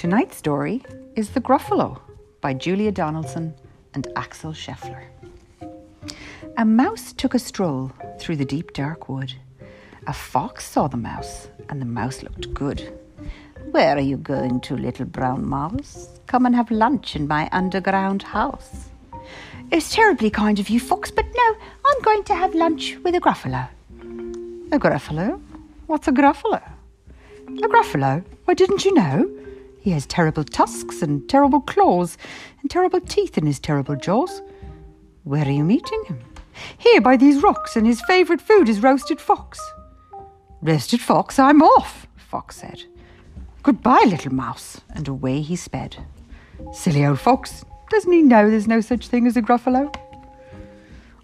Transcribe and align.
Tonight's 0.00 0.38
story 0.38 0.82
is 1.14 1.28
The 1.28 1.42
Gruffalo 1.42 2.00
by 2.40 2.54
Julia 2.54 2.90
Donaldson 2.90 3.52
and 3.92 4.08
Axel 4.16 4.52
Scheffler. 4.52 5.04
A 6.56 6.64
mouse 6.64 7.12
took 7.12 7.34
a 7.34 7.38
stroll 7.38 7.92
through 8.18 8.36
the 8.36 8.46
deep 8.46 8.72
dark 8.72 9.10
wood. 9.10 9.34
A 10.06 10.14
fox 10.14 10.66
saw 10.66 10.88
the 10.88 10.96
mouse, 10.96 11.48
and 11.68 11.82
the 11.82 11.84
mouse 11.84 12.22
looked 12.22 12.54
good. 12.54 12.98
Where 13.72 13.94
are 13.94 14.00
you 14.00 14.16
going 14.16 14.60
to, 14.60 14.74
little 14.74 15.04
brown 15.04 15.46
mouse? 15.46 16.08
Come 16.26 16.46
and 16.46 16.56
have 16.56 16.70
lunch 16.70 17.14
in 17.14 17.28
my 17.28 17.50
underground 17.52 18.22
house. 18.22 18.88
It's 19.70 19.94
terribly 19.94 20.30
kind 20.30 20.58
of 20.58 20.70
you, 20.70 20.80
Fox, 20.80 21.10
but 21.10 21.26
no, 21.26 21.56
I'm 21.86 22.00
going 22.00 22.24
to 22.24 22.34
have 22.34 22.54
lunch 22.54 22.96
with 23.04 23.14
a 23.16 23.20
Gruffalo. 23.20 23.68
A 24.72 24.78
Gruffalo? 24.78 25.38
What's 25.88 26.08
a 26.08 26.12
Gruffalo? 26.12 26.62
A 27.48 27.68
Gruffalo? 27.68 28.24
Why, 28.46 28.54
didn't 28.54 28.86
you 28.86 28.94
know? 28.94 29.39
He 29.80 29.90
has 29.92 30.06
terrible 30.06 30.44
tusks 30.44 31.02
and 31.02 31.28
terrible 31.28 31.60
claws 31.60 32.18
and 32.60 32.70
terrible 32.70 33.00
teeth 33.00 33.38
in 33.38 33.46
his 33.46 33.58
terrible 33.58 33.96
jaws. 33.96 34.42
Where 35.24 35.46
are 35.46 35.50
you 35.50 35.64
meeting 35.64 36.04
him? 36.04 36.20
Here 36.76 37.00
by 37.00 37.16
these 37.16 37.42
rocks, 37.42 37.76
and 37.76 37.86
his 37.86 38.02
favourite 38.02 38.42
food 38.42 38.68
is 38.68 38.82
roasted 38.82 39.20
fox. 39.20 39.58
Roasted 40.60 41.00
fox, 41.00 41.38
I'm 41.38 41.62
off, 41.62 42.06
Fox 42.16 42.56
said. 42.56 42.84
Goodbye, 43.62 44.04
little 44.06 44.34
mouse, 44.34 44.82
and 44.90 45.08
away 45.08 45.40
he 45.40 45.56
sped. 45.56 45.96
Silly 46.72 47.04
old 47.04 47.18
fox, 47.18 47.64
doesn't 47.88 48.12
he 48.12 48.22
know 48.22 48.48
there's 48.48 48.68
no 48.68 48.80
such 48.80 49.08
thing 49.08 49.26
as 49.26 49.36
a 49.36 49.42
gruffalo? 49.42 49.94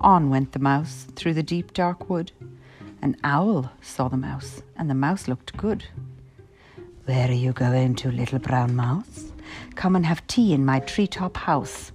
On 0.00 0.28
went 0.28 0.52
the 0.52 0.58
mouse 0.58 1.06
through 1.14 1.34
the 1.34 1.42
deep 1.42 1.72
dark 1.72 2.10
wood. 2.10 2.32
An 3.00 3.16
owl 3.22 3.70
saw 3.80 4.08
the 4.08 4.16
mouse, 4.16 4.62
and 4.76 4.90
the 4.90 4.94
mouse 4.94 5.28
looked 5.28 5.56
good. 5.56 5.84
Where 7.10 7.28
are 7.28 7.32
you 7.32 7.52
going 7.52 7.96
to, 7.96 8.12
little 8.12 8.38
brown 8.38 8.76
mouse? 8.76 9.32
Come 9.74 9.96
and 9.96 10.06
have 10.06 10.24
tea 10.28 10.52
in 10.52 10.64
my 10.64 10.78
treetop 10.78 11.36
house. 11.36 11.90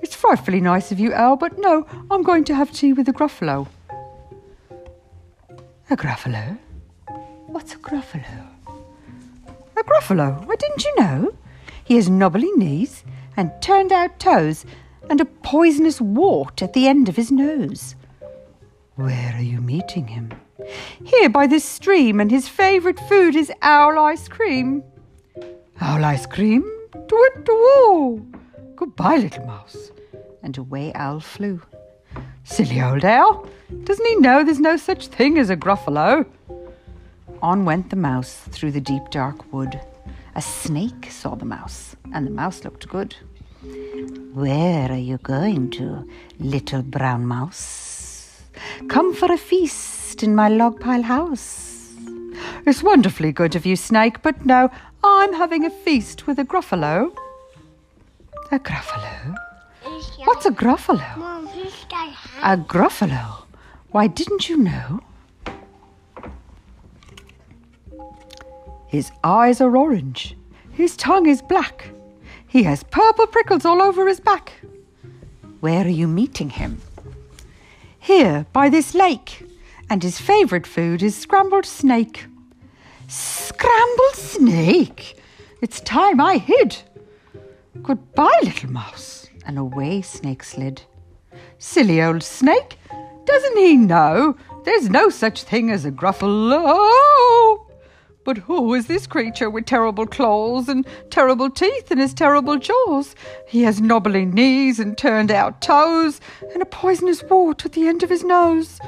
It's 0.00 0.14
frightfully 0.14 0.60
nice 0.60 0.92
of 0.92 1.00
you, 1.00 1.12
Owl, 1.12 1.34
but 1.34 1.58
no, 1.58 1.84
I'm 2.08 2.22
going 2.22 2.44
to 2.44 2.54
have 2.54 2.70
tea 2.70 2.92
with 2.92 3.08
a 3.08 3.12
Gruffalo. 3.12 3.66
A 5.90 5.96
Gruffalo? 5.96 6.56
What's 7.48 7.74
a 7.74 7.78
Gruffalo? 7.78 8.46
A 9.76 9.82
Gruffalo? 9.82 10.46
Why, 10.46 10.54
didn't 10.54 10.84
you 10.84 10.94
know? 10.96 11.34
He 11.82 11.96
has 11.96 12.08
knobbly 12.08 12.52
knees 12.52 13.02
and 13.36 13.50
turned 13.60 13.90
out 13.90 14.20
toes 14.20 14.64
and 15.10 15.20
a 15.20 15.24
poisonous 15.24 16.00
wart 16.00 16.62
at 16.62 16.74
the 16.74 16.86
end 16.86 17.08
of 17.08 17.16
his 17.16 17.32
nose. 17.32 17.96
Where 18.94 19.32
are 19.34 19.42
you 19.42 19.60
meeting 19.60 20.06
him? 20.06 20.30
Here 21.04 21.28
by 21.28 21.46
this 21.46 21.64
stream, 21.64 22.20
and 22.20 22.30
his 22.30 22.48
favourite 22.48 23.00
food 23.08 23.36
is 23.36 23.52
owl 23.62 23.98
ice 23.98 24.28
cream. 24.28 24.82
Owl 25.80 26.04
ice 26.04 26.26
cream? 26.26 26.62
Do 26.92 27.24
it, 27.24 27.44
do 27.44 28.26
Goodbye, 28.76 29.16
little 29.16 29.46
mouse. 29.46 29.90
And 30.42 30.56
away 30.56 30.92
Owl 30.94 31.20
flew. 31.20 31.60
Silly 32.44 32.80
old 32.82 33.04
owl! 33.04 33.46
Doesn't 33.84 34.06
he 34.06 34.16
know 34.16 34.42
there's 34.42 34.60
no 34.60 34.76
such 34.76 35.06
thing 35.08 35.38
as 35.38 35.50
a 35.50 35.56
gruffalo? 35.56 36.26
On 37.42 37.64
went 37.64 37.90
the 37.90 37.96
mouse 37.96 38.34
through 38.50 38.72
the 38.72 38.80
deep 38.80 39.02
dark 39.10 39.52
wood. 39.52 39.80
A 40.34 40.42
snake 40.42 41.08
saw 41.10 41.34
the 41.34 41.44
mouse, 41.44 41.96
and 42.12 42.26
the 42.26 42.30
mouse 42.30 42.64
looked 42.64 42.88
good. 42.88 43.14
Where 44.32 44.90
are 44.90 44.96
you 44.96 45.18
going 45.18 45.70
to, 45.72 46.08
little 46.38 46.82
brown 46.82 47.26
mouse? 47.26 48.42
Come 48.88 49.14
for 49.14 49.30
a 49.32 49.38
feast 49.38 49.89
in 50.22 50.34
my 50.34 50.48
log 50.48 50.80
pile 50.80 51.02
house. 51.02 51.92
It's 52.66 52.82
wonderfully 52.82 53.32
good 53.32 53.56
of 53.56 53.64
you, 53.64 53.76
Snake, 53.76 54.22
but 54.22 54.44
no, 54.44 54.70
I'm 55.02 55.32
having 55.32 55.64
a 55.64 55.70
feast 55.70 56.26
with 56.26 56.38
a 56.38 56.44
gruffalo. 56.44 57.14
A 58.52 58.58
gruffalo? 58.58 59.36
What's 60.24 60.44
a 60.46 60.50
gruffalo? 60.50 61.16
Mom, 61.16 61.46
who's 61.46 61.86
that 61.90 62.14
A 62.42 62.56
gruffalo? 62.56 63.44
Why, 63.90 64.06
didn't 64.06 64.48
you 64.48 64.56
know? 64.56 65.00
His 68.88 69.10
eyes 69.22 69.60
are 69.60 69.76
orange. 69.76 70.36
His 70.72 70.96
tongue 70.96 71.26
is 71.26 71.42
black. 71.42 71.90
He 72.46 72.64
has 72.64 72.82
purple 72.82 73.26
prickles 73.26 73.64
all 73.64 73.80
over 73.80 74.08
his 74.08 74.20
back. 74.20 74.52
Where 75.60 75.84
are 75.84 75.88
you 75.88 76.08
meeting 76.08 76.50
him? 76.50 76.80
Here, 77.98 78.46
by 78.52 78.68
this 78.68 78.94
lake. 78.94 79.46
And 79.90 80.04
his 80.04 80.20
favourite 80.20 80.68
food 80.68 81.02
is 81.02 81.18
scrambled 81.18 81.66
snake. 81.66 82.26
Scrambled 83.08 84.14
snake? 84.14 85.20
It's 85.60 85.80
time 85.80 86.20
I 86.20 86.38
hid. 86.38 86.78
Goodbye, 87.82 88.38
little 88.44 88.70
mouse. 88.70 89.28
And 89.44 89.58
away 89.58 90.00
Snake 90.02 90.44
slid. 90.44 90.82
Silly 91.58 92.00
old 92.00 92.22
snake! 92.22 92.78
Doesn't 93.24 93.56
he 93.56 93.76
know 93.76 94.36
there's 94.64 94.88
no 94.88 95.10
such 95.10 95.42
thing 95.42 95.70
as 95.70 95.84
a 95.84 95.90
gruffalo? 95.90 97.66
But 98.24 98.38
who 98.38 98.72
is 98.74 98.86
this 98.86 99.08
creature 99.08 99.50
with 99.50 99.66
terrible 99.66 100.06
claws 100.06 100.68
and 100.68 100.86
terrible 101.10 101.50
teeth 101.50 101.90
in 101.90 101.98
his 101.98 102.14
terrible 102.14 102.58
jaws? 102.58 103.16
He 103.48 103.62
has 103.62 103.80
knobbly 103.80 104.24
knees 104.24 104.78
and 104.78 104.96
turned 104.96 105.32
out 105.32 105.60
toes 105.60 106.20
and 106.52 106.62
a 106.62 106.66
poisonous 106.66 107.24
wart 107.24 107.64
at 107.66 107.72
the 107.72 107.88
end 107.88 108.04
of 108.04 108.10
his 108.10 108.22
nose. 108.22 108.78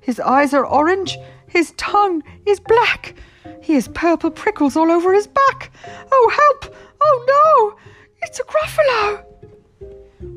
His 0.00 0.20
eyes 0.20 0.54
are 0.54 0.66
orange, 0.66 1.16
his 1.48 1.72
tongue 1.72 2.22
is 2.46 2.60
black. 2.60 3.14
He 3.62 3.74
has 3.74 3.88
purple 3.88 4.30
prickles 4.30 4.76
all 4.76 4.90
over 4.90 5.12
his 5.12 5.26
back. 5.26 5.70
Oh, 6.10 6.30
help! 6.34 6.74
Oh, 7.02 7.24
no! 7.28 7.90
It's 8.22 8.40
a 8.40 8.44
gruffalo! 8.44 9.24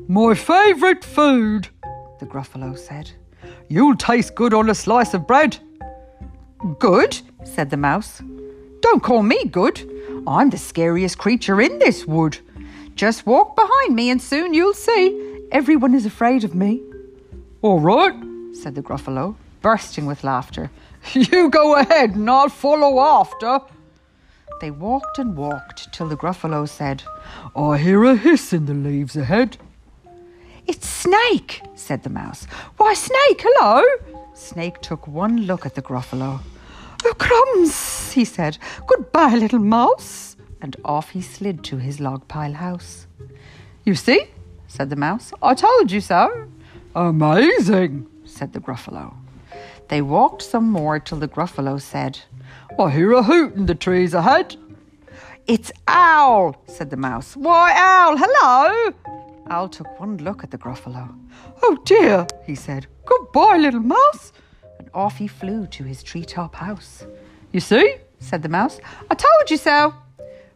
My 0.08 0.34
favourite 0.34 1.04
food, 1.04 1.68
the 2.20 2.26
gruffalo 2.26 2.78
said. 2.78 3.10
You'll 3.68 3.96
taste 3.96 4.34
good 4.34 4.54
on 4.54 4.68
a 4.68 4.74
slice 4.74 5.14
of 5.14 5.26
bread. 5.26 5.58
Good, 6.78 7.20
said 7.44 7.70
the 7.70 7.76
mouse. 7.76 8.22
Don't 8.80 9.02
call 9.02 9.22
me 9.22 9.44
good. 9.46 9.88
I'm 10.26 10.50
the 10.50 10.58
scariest 10.58 11.18
creature 11.18 11.60
in 11.60 11.78
this 11.78 12.06
wood. 12.06 12.38
Just 12.94 13.26
walk 13.26 13.56
behind 13.56 13.94
me 13.94 14.10
and 14.10 14.20
soon 14.20 14.54
you'll 14.54 14.74
see. 14.74 15.40
Everyone 15.50 15.94
is 15.94 16.06
afraid 16.06 16.44
of 16.44 16.54
me. 16.54 16.82
All 17.62 17.80
right, 17.80 18.14
said 18.52 18.74
the 18.74 18.82
gruffalo, 18.82 19.34
bursting 19.62 20.06
with 20.06 20.24
laughter. 20.24 20.70
You 21.14 21.50
go 21.50 21.76
ahead 21.76 22.14
and 22.14 22.30
I'll 22.30 22.48
follow 22.48 23.00
after. 23.00 23.60
They 24.60 24.70
walked 24.70 25.18
and 25.18 25.36
walked 25.36 25.92
till 25.92 26.06
the 26.06 26.16
gruffalo 26.16 26.68
said, 26.68 27.02
I 27.56 27.78
hear 27.78 28.04
a 28.04 28.14
hiss 28.14 28.52
in 28.52 28.66
the 28.66 28.74
leaves 28.74 29.16
ahead. 29.16 29.56
It's 30.66 30.88
Snake, 30.88 31.62
said 31.74 32.04
the 32.04 32.10
mouse. 32.10 32.46
Why, 32.76 32.94
Snake, 32.94 33.42
hello! 33.42 33.82
Snake 34.34 34.80
took 34.80 35.08
one 35.08 35.42
look 35.46 35.66
at 35.66 35.74
the 35.74 35.82
Gruffalo. 35.82 36.40
Oh, 37.04 37.14
crumbs, 37.18 38.12
he 38.12 38.24
said. 38.24 38.58
Goodbye, 38.86 39.34
little 39.34 39.58
mouse. 39.58 40.36
And 40.60 40.76
off 40.84 41.10
he 41.10 41.20
slid 41.20 41.64
to 41.64 41.78
his 41.78 41.98
log 41.98 42.28
pile 42.28 42.52
house. 42.52 43.08
You 43.84 43.96
see, 43.96 44.26
said 44.68 44.90
the 44.90 44.96
mouse. 44.96 45.32
I 45.42 45.54
told 45.54 45.90
you 45.90 46.00
so. 46.00 46.48
Amazing, 46.94 48.06
said 48.24 48.52
the 48.52 48.60
Gruffalo. 48.60 49.21
They 49.92 50.00
walked 50.00 50.40
some 50.40 50.70
more 50.70 50.98
till 50.98 51.18
the 51.18 51.28
Gruffalo 51.28 51.78
said, 51.78 52.18
I 52.78 52.88
hear 52.88 53.12
a 53.12 53.22
hoot 53.22 53.54
in 53.56 53.66
the 53.66 53.74
trees 53.74 54.14
ahead. 54.14 54.56
It's 55.46 55.70
Owl, 55.86 56.56
said 56.66 56.88
the 56.88 56.96
mouse. 56.96 57.36
Why, 57.36 57.74
Owl, 57.76 58.16
hello! 58.16 58.94
Owl 59.50 59.68
took 59.68 60.00
one 60.00 60.16
look 60.16 60.42
at 60.42 60.50
the 60.50 60.56
Gruffalo. 60.56 61.14
Oh 61.62 61.76
dear, 61.84 62.26
he 62.46 62.54
said. 62.54 62.86
Goodbye, 63.04 63.58
little 63.58 63.80
mouse. 63.80 64.32
And 64.78 64.88
off 64.94 65.18
he 65.18 65.26
flew 65.26 65.66
to 65.66 65.84
his 65.84 66.02
treetop 66.02 66.54
house. 66.54 67.04
You 67.52 67.60
see, 67.60 67.96
said 68.18 68.42
the 68.42 68.48
mouse. 68.48 68.80
I 69.10 69.14
told 69.14 69.50
you 69.50 69.58
so. 69.58 69.92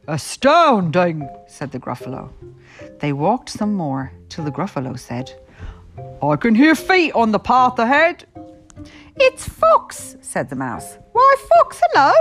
Astounding, 0.08 1.28
said 1.46 1.72
the 1.72 1.78
Gruffalo. 1.78 2.30
They 3.00 3.12
walked 3.12 3.50
some 3.50 3.74
more 3.74 4.10
till 4.30 4.44
the 4.44 4.50
Gruffalo 4.50 4.98
said, 4.98 5.30
I 6.22 6.36
can 6.36 6.54
hear 6.54 6.74
feet 6.74 7.12
on 7.12 7.32
the 7.32 7.38
path 7.38 7.78
ahead. 7.78 8.24
It's 9.16 9.48
Fox, 9.48 10.16
said 10.20 10.48
the 10.50 10.56
mouse. 10.56 10.98
Why, 11.12 11.34
Fox, 11.48 11.80
hello. 11.90 12.12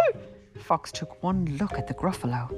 Fox 0.58 0.92
took 0.92 1.22
one 1.24 1.58
look 1.58 1.74
at 1.74 1.88
the 1.88 1.94
Gruffalo. 1.94 2.50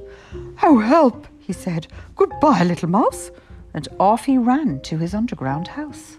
Oh, 0.64 0.80
help, 0.80 1.28
he 1.40 1.54
said. 1.54 1.88
Goodbye, 2.16 2.64
little 2.64 2.90
mouse 2.90 3.32
and 3.78 3.88
off 4.00 4.26
he 4.26 4.40
ran 4.40 4.82
to 4.82 4.98
his 4.98 5.14
underground 5.14 5.68
house. 5.68 6.18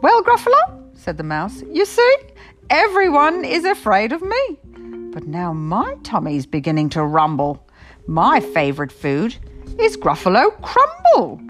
Well, 0.00 0.22
Gruffalo, 0.22 0.96
said 0.96 1.18
the 1.18 1.22
mouse, 1.22 1.62
you 1.70 1.84
see, 1.84 2.16
everyone 2.70 3.44
is 3.44 3.66
afraid 3.66 4.10
of 4.12 4.22
me. 4.22 4.58
But 5.12 5.26
now 5.26 5.52
my 5.52 5.96
tummy's 6.02 6.46
beginning 6.46 6.88
to 6.90 7.04
rumble. 7.04 7.62
My 8.06 8.40
favourite 8.40 8.90
food 8.90 9.36
is 9.78 9.98
Gruffalo 9.98 10.50
Crumble. 10.62 11.40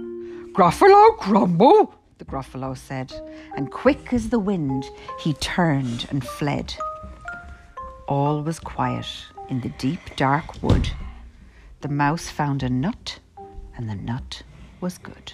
Gruffalo 0.53 1.17
Crumble, 1.19 1.95
the 2.19 2.25
Gruffalo 2.25 2.77
said, 2.77 3.13
and 3.57 3.71
quick 3.71 4.13
as 4.13 4.31
the 4.31 4.39
wind 4.39 4.85
he 5.21 5.35
turned 5.35 6.07
and 6.11 6.27
fled. 6.27 6.75
All 8.09 8.43
was 8.43 8.59
quiet 8.59 9.07
in 9.49 9.61
the 9.61 9.69
deep 9.71 10.01
dark 10.17 10.63
wood. 10.63 10.91
the 11.83 11.89
mouse 11.89 12.29
found 12.31 12.63
a 12.63 12.69
nut, 12.69 13.21
and 13.77 13.89
the 13.89 13.95
nut 13.95 14.43
was 14.81 14.99
good. 14.99 15.33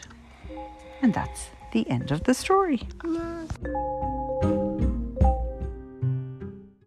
And 1.00 1.14
that's 1.14 1.50
the 1.72 1.88
end 1.88 2.10
of 2.10 2.24
the 2.24 2.34
story. 2.34 2.88